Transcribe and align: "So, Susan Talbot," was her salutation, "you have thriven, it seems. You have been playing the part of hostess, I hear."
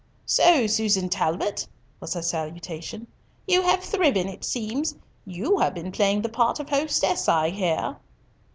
"So, 0.25 0.65
Susan 0.65 1.09
Talbot," 1.09 1.67
was 1.99 2.15
her 2.15 2.23
salutation, 2.23 3.05
"you 3.47 3.61
have 3.61 3.83
thriven, 3.83 4.27
it 4.27 4.43
seems. 4.43 4.95
You 5.27 5.59
have 5.59 5.75
been 5.75 5.91
playing 5.91 6.23
the 6.23 6.27
part 6.29 6.59
of 6.59 6.69
hostess, 6.69 7.29
I 7.29 7.51
hear." 7.51 7.97